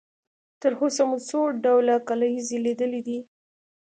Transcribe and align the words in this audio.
تر 0.61 0.71
اوسه 0.81 1.01
مو 1.09 1.17
څو 1.29 1.39
ډوله 1.63 1.95
کلیزې 2.07 2.57
لیدلې 2.65 3.01
دي؟ 3.07 3.19